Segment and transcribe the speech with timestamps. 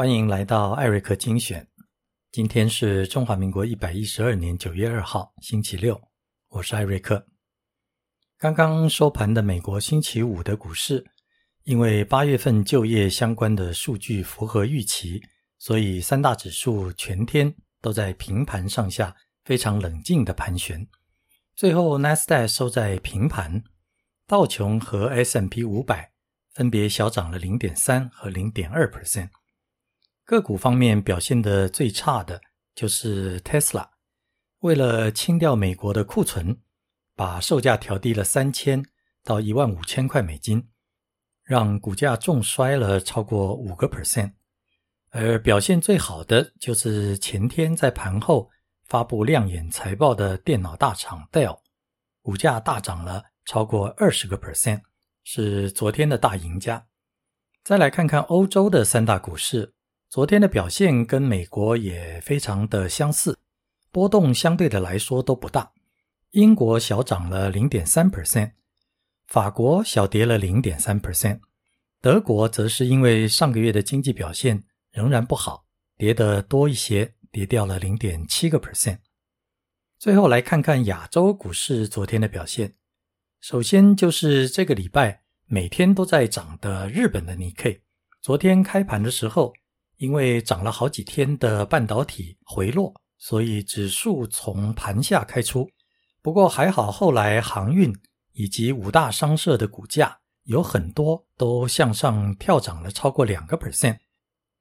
[0.00, 1.68] 欢迎来到艾瑞克精选。
[2.32, 6.00] 今天是中华民国一百一十二年九月二号，星期六。
[6.48, 7.26] 我是艾瑞克。
[8.38, 11.04] 刚刚收盘的美国星期五的股市，
[11.64, 15.20] 因为八月份就业相关的数据符合预期，
[15.58, 19.14] 所以三大指数全天都在平盘上下，
[19.44, 20.88] 非常冷静的盘旋。
[21.54, 23.62] 最后纳斯达克收在平盘，
[24.26, 26.10] 道琼和 S M P 五百
[26.54, 29.28] 分别小涨了零点三和零点二 percent。
[30.30, 32.40] 个股方面表现的最差的
[32.72, 33.88] 就是 Tesla，
[34.60, 36.56] 为了清掉美国的库存，
[37.16, 38.80] 把售价调低了三千
[39.24, 40.68] 到一万五千块美金，
[41.42, 44.34] 让股价重摔了超过五个 percent。
[45.10, 48.48] 而表现最好的就是前天在盘后
[48.84, 51.58] 发布亮眼财报的电脑大厂 Dell，
[52.22, 54.82] 股价大涨了超过二十个 percent，
[55.24, 56.86] 是昨天的大赢家。
[57.64, 59.74] 再来看看欧洲的三大股市。
[60.10, 63.38] 昨天的表现跟美国也非常的相似，
[63.92, 65.70] 波动相对的来说都不大。
[66.32, 68.50] 英国小涨了零点三 percent，
[69.28, 71.38] 法国小跌了零点三 percent，
[72.00, 75.64] 德国则是因为上个月的经济表现仍然不好，
[75.96, 78.98] 跌得多一些，跌掉了零点七个 percent。
[79.96, 82.74] 最后来看看亚洲股市昨天的表现，
[83.40, 87.82] 首先就是这个礼拜每天都在涨的日本的 Nikkei，
[88.20, 89.54] 昨天开盘的时候。
[90.00, 95.68] 因为涨了好几天的半导体回落，所以指数从盘下开出。
[96.22, 97.94] 不过还好，后来航运
[98.32, 103.98] 以及五大商社的股价有很多都向上跳涨了超过两个 percent。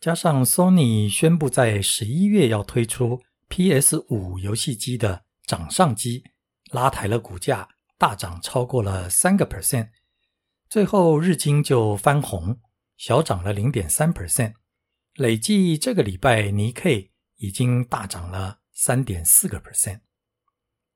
[0.00, 6.24] 加上 Sony 宣布在十一月要推出 PS 五游戏机的掌上机，
[6.72, 9.90] 拉抬了股价大涨超过了三个 percent。
[10.68, 12.58] 最后日经就翻红，
[12.96, 14.54] 小涨了零点三 percent。
[15.18, 20.02] 累计这个礼拜，尼 K 已经大涨了三点四个 percent。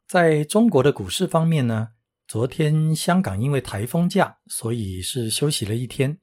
[0.07, 1.89] 在中国的股市方面呢，
[2.29, 6.19] 昨天香港因为台风假，所以是休息了一天；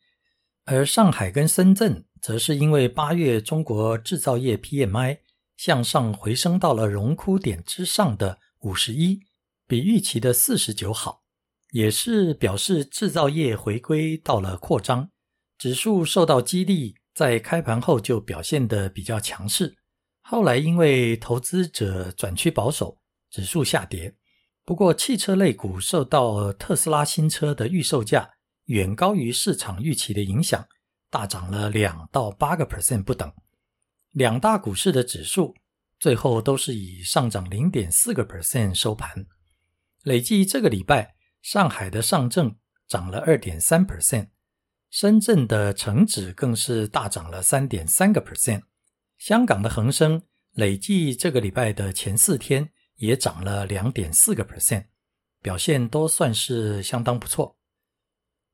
[0.63, 5.19] 而上海跟深圳则是因为八月中国制造业 PMI
[5.57, 9.19] 向上回升到了荣枯点之上的五十一，
[9.67, 11.23] 比预期的四十九好，
[11.71, 15.11] 也是表示制造业回归到了扩张，
[15.57, 16.95] 指数受到激励。
[17.19, 19.75] 在开盘后就表现得比较强势，
[20.21, 22.97] 后来因为投资者转趋保守，
[23.29, 24.15] 指数下跌。
[24.63, 28.29] 不过汽车类股受到特斯拉新车的预售价
[28.67, 30.65] 远高于市场预期的影响，
[31.09, 33.29] 大涨了两到八个 percent 不等。
[34.13, 35.53] 两大股市的指数
[35.99, 39.25] 最后都是以上涨零点四个 percent 收盘。
[40.03, 42.55] 累计这个礼拜，上海的上证
[42.87, 44.29] 涨了二点三 percent。
[44.89, 48.63] 深圳的成指更是大涨了三点三个 percent，
[49.19, 50.23] 香港的恒生
[50.53, 54.85] 累计这个礼拜的前四天也涨了两点四个 percent，
[55.43, 57.57] 表现都算是相当不错。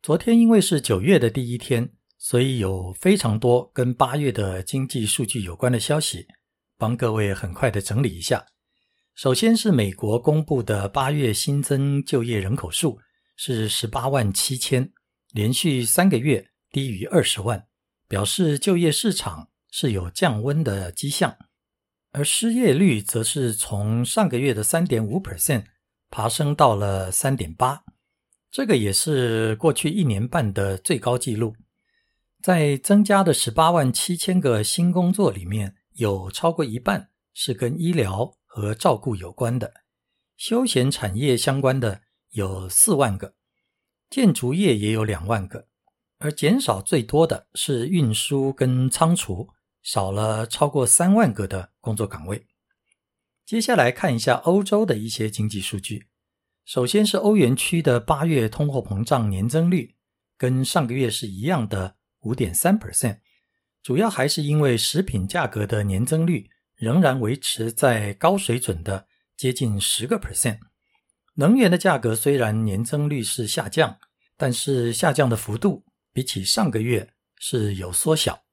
[0.02, 6.28] 昨天因为是九月的第一天，所以有非常多跟八月的经济数据有关的消息，
[6.78, 8.46] 帮各位很快的整理一下。
[9.16, 13.00] 首先是美国公布的八月新增就业人口数
[13.38, 14.92] 是十八万七千。
[15.36, 17.68] 连续三个月低于二十万，
[18.08, 21.36] 表示就业市场是有降温的迹象，
[22.14, 25.66] 而失业率则是从上个月的三点五 percent
[26.10, 27.84] 爬升到了三点八，
[28.50, 31.54] 这个也是过去一年半的最高纪录。
[32.42, 39.74] 在增加的十八万七千个新工作里面，有超过一半是跟医疗和照顾有关的，
[40.38, 43.36] 休闲产业相关的有四万个。
[44.16, 45.68] 建筑业也有两万个，
[46.20, 49.50] 而减少最多的是运输跟仓储，
[49.84, 52.48] 少了超过三万个的工作岗位。
[53.46, 56.08] 接下来看一下欧洲的一些经济数据。
[56.64, 59.98] 首先是欧元区的八月通货膨胀年增率，
[60.38, 63.18] 跟上个月是一样的五点三 percent，
[63.84, 70.60] 主要还是因为食品价格的年增率仍然维持在高水准的接近十个 percent。
[71.38, 73.98] 能源的价格虽然年增率是下降，
[74.38, 75.84] 但是下降的幅度
[76.14, 78.44] 比起上个月是有缩小。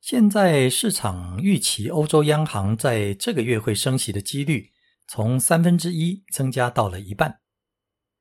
[0.00, 4.72] 现在市场预期欧洲央行在这个月会升息的几率
[5.06, 7.40] 从三分之一增加到了一半。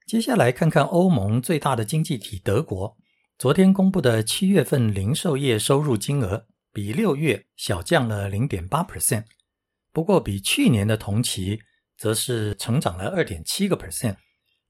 [0.06, 2.96] 接下来看看欧盟最大的经济体德国，
[3.40, 9.24] 昨天公布的七月份零售业收入金额比六月小降了零点八 percent，
[9.92, 11.62] 不过比去年的同期。
[12.00, 14.16] 则是成长了二点七个 percent，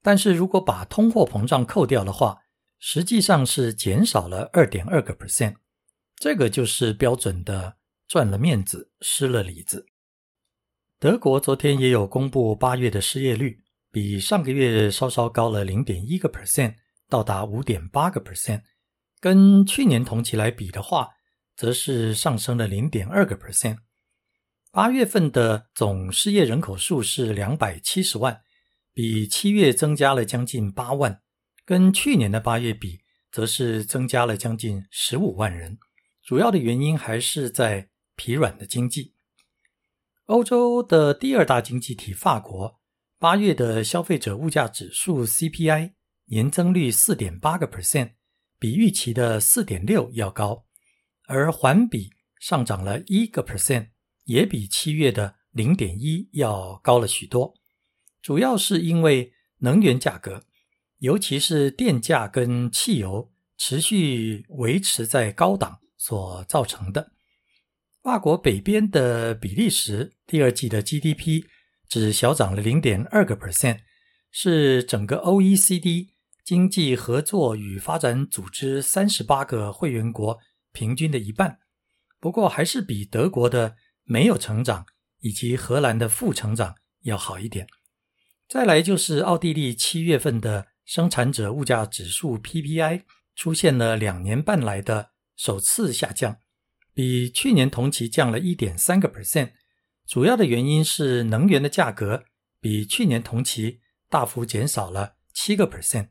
[0.01, 2.39] 但是如果把通货膨胀扣掉的话，
[2.79, 5.55] 实际上是减少了二点二个 percent。
[6.15, 7.77] 这个就是标准的
[8.07, 9.85] 赚了面子，失了里子。
[10.97, 13.61] 德国昨天也有公布八月的失业率，
[13.91, 16.75] 比上个月稍稍高了零点一个 percent，
[17.07, 18.63] 到达五点八个 percent。
[19.21, 21.09] 跟去年同期来比的话，
[21.55, 23.77] 则是上升了零点二个 percent。
[24.71, 28.43] 八月份的总失业人口数是两百七十万，
[28.93, 31.23] 比七月增加了将近八万，
[31.65, 32.99] 跟去年的八月比，
[33.31, 35.79] 则是增加了将近十五万人。
[36.21, 39.15] 主要的原因还是在疲软的经济。
[40.25, 42.79] 欧洲的第二大经济体法国，
[43.17, 45.93] 八月的消费者物价指数 CPI
[46.25, 48.11] 年增率四点八个 percent，
[48.59, 50.67] 比预期的四点六要高，
[51.25, 53.87] 而环比上涨了一个 percent，
[54.29, 57.55] 也比七月的零点一要高了许多。
[58.21, 60.43] 主要是因为能源价格，
[60.99, 67.11] 尤其是电价跟汽油持续维持在高档所造成的。
[68.03, 71.45] 法国北边的比利时第二季的 GDP
[71.89, 73.79] 只小涨了零点二个 percent，
[74.29, 76.09] 是整个 OECD
[76.45, 80.37] 经济合作与发展组织三十八个会员国
[80.71, 81.57] 平均的一半。
[82.19, 83.75] 不过还是比德国的
[84.09, 84.87] 没有成长
[85.19, 87.67] 以及荷兰的负成长要好一点。
[88.47, 93.03] 再来就是奥地利七月份的生产者物价指数 PPI
[93.35, 96.37] 出现了两年半来的首次下降。
[96.91, 99.51] 比去年同期降了一点三个 percent，
[100.07, 102.23] 主要的原因是能源的价格
[102.59, 103.79] 比去年同期
[104.09, 106.09] 大幅减少了七个 percent。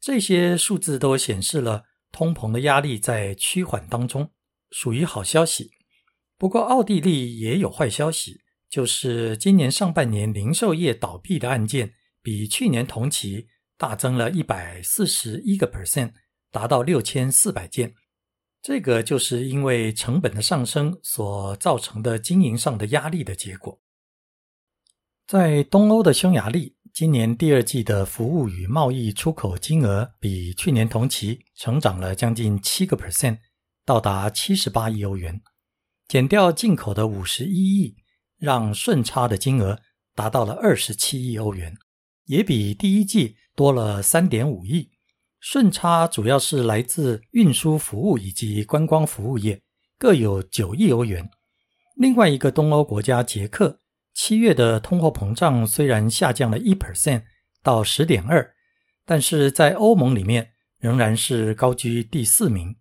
[0.00, 4.32] 这些数字都显示了通膨的压力在趋缓当中，
[4.72, 5.70] 属于好消息。
[6.38, 13.48] 不过，奥地利也有坏消息，就是今年上半年零售业倒闭的案件比去年同期
[13.78, 16.12] 大增了一百四十一个 percent，
[16.50, 17.94] 达到六千四百件。
[18.60, 23.80] 这个就是因为成本的上升所造成的经营上的压力的结果。
[25.26, 33.38] 在东欧的匈牙利，今年第二季的服务与贸易出口金额比去年同期成长了将近七个 percent，
[33.84, 35.40] 到达七十八亿欧元。
[36.08, 37.96] 减掉进口的五十一亿，
[38.38, 39.80] 让顺差的金额
[40.14, 41.76] 达到了二十七亿欧元，
[42.26, 44.90] 也比第一季多了三点五亿。
[45.40, 49.62] 顺差主要是来自运输服务以及观光服务业，
[49.98, 51.28] 各有九亿欧元。
[51.94, 53.80] 另外一个东欧国家捷克，
[54.14, 57.24] 七月的通货膨胀虽然下降了一 percent
[57.62, 58.54] 到十点二，
[59.04, 62.76] 但是在欧盟里面仍然是高居第四名。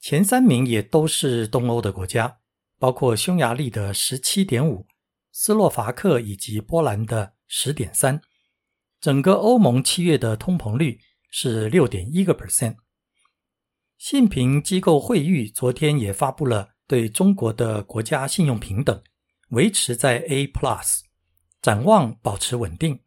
[0.00, 2.38] 前三名也都是东欧的国家，
[2.78, 4.86] 包括匈牙利的十七点五，
[5.32, 8.20] 斯洛伐克以及波兰的十点三。
[9.00, 11.00] 整个欧盟七月的通膨率。
[11.36, 12.76] 是六点一个 percent。
[13.98, 19.02] 信评机构惠誉昨天也发布了对中国的国家信用平等
[19.48, 21.00] 维持在 A plus，
[21.60, 23.00] 展望保持稳定。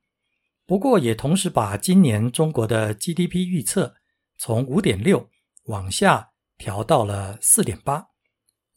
[0.66, 3.96] 不过也同时把今年中国的 GDP 预测
[4.38, 5.30] 从五点六
[5.68, 8.08] 往下调到了四点八，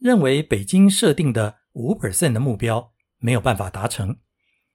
[0.01, 4.19] 认为北京设定的五 percent 的目标没有办法达成。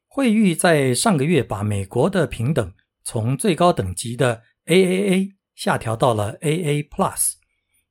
[0.08, 2.74] 惠誉在上个月把美国的平等
[3.04, 7.34] 从最高等级的 AAA 下调到了 AA Plus，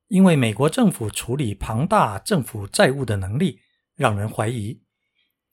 [0.09, 3.59] 因为美国政府处理庞大政府债务的能力
[3.95, 4.83] 让人怀疑。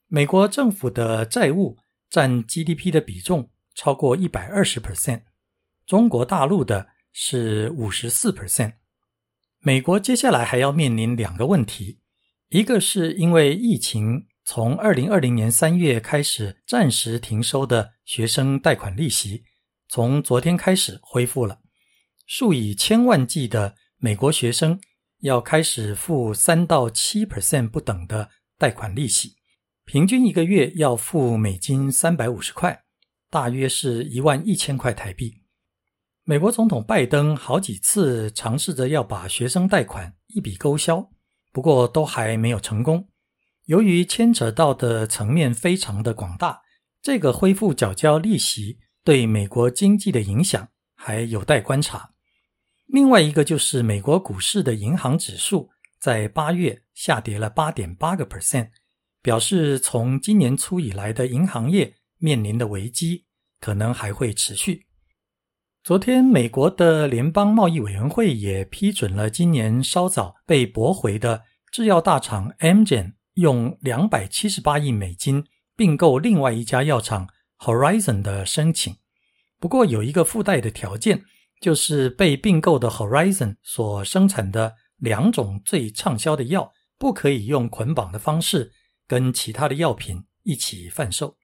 [0.06, 1.78] 美国政府的债务
[2.08, 5.22] 占 GDP 的比重超过一百二十 percent，
[5.84, 8.74] 中国大陆的是五十四 percent。
[9.64, 12.00] 美国接下来还要面临两个问题，
[12.48, 19.44] 一个是因为疫情从二零二零年三月开始暂时停收的学生贷款利息。
[19.88, 21.60] 从昨天开始恢复了，
[22.26, 24.80] 数以千万计的美国学生
[25.20, 29.36] 要开始付三到七 percent 不等的贷款利息，
[29.84, 32.82] 平均一个月要付美金三百五十块，
[33.30, 35.41] 大约是一万一千块台币。
[36.24, 41.10] 美国总统拜登好几次尝试着要把学生贷款一笔勾销，
[41.52, 43.08] 不过都还没有成功。
[43.64, 46.62] 由于牵扯到的层面非常的广大，
[47.00, 48.78] 这个恢复缴交利息。
[49.04, 52.14] 对美国经济的影响还有待观察。
[52.86, 58.68] 另外一个就是美国股市的银行指数在八月下跌了八点八个 percent，
[59.20, 63.24] 表示从今年初以来的银行业面临的危机
[63.58, 64.86] 可能还会持续。
[65.84, 75.44] 昨天，美国的联邦贸易委员会也批准了今年稍早被驳回的制药大厂 Amgen 用两百七十八亿美金
[75.76, 77.28] 并购另外一家药厂。
[77.58, 78.96] Horizon 的申请，
[79.58, 81.24] 不过有一个附带的条件，
[81.60, 88.70] 就是被并购的 Horizon 所生产的两种最畅销的药不可以用捆绑的方式
[89.08, 91.36] 跟其他的药品一起贩售。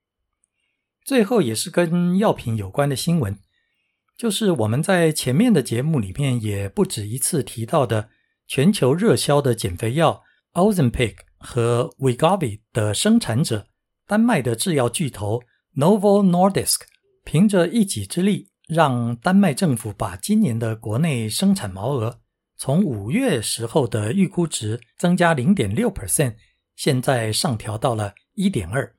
[1.05, 3.39] 最后也是跟药品有关的新闻，
[4.19, 8.09] 就是我们在前面的节目里面也不止一次提到的
[8.49, 13.69] 全球热销的减肥药 Ozempic 和 Wegovy 的生产者
[14.09, 15.43] 丹麦的制药巨头
[15.77, 16.81] Novo Nordisk，
[17.25, 18.51] 凭着一己之力。
[18.67, 22.21] 让丹麦政府把今年的国内生产毛额
[22.59, 26.35] 从五月时候的预估值增加零点六 percent，
[26.77, 28.95] 现在上调到了一点二。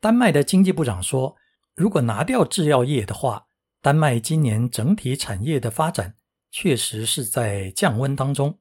[0.00, 1.34] 丹麦的经济部长说，
[1.74, 3.46] 如果拿掉制药业的话，
[3.86, 6.16] 丹麦今年整体产业的发展
[6.50, 8.58] 确实是在降温当中。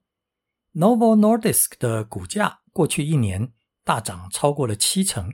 [0.76, 3.52] Novo Nordisk 的股价过去一年
[3.84, 5.34] 大涨超过了七成，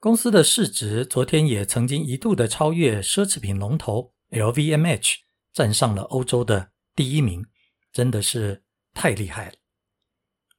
[0.00, 4.14] 公司的市值昨天也曾经一度的超越奢侈品龙头。
[4.30, 5.16] LVMH
[5.52, 7.44] 站上了欧洲的第一名，
[7.92, 9.56] 真的是太厉害了。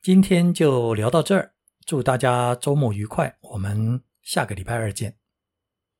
[0.03, 1.55] 今天就聊到这儿，
[1.87, 5.18] 祝大家周末愉快，我们下个礼拜二见。